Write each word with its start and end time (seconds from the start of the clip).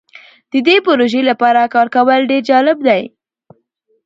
د 0.51 0.53
دې 0.67 0.75
پروژې 0.87 1.21
لپاره 1.29 1.71
کار 1.73 1.87
کول 1.95 2.19
ډیر 2.31 2.41
جالب 2.49 2.77
دی. 2.87 3.01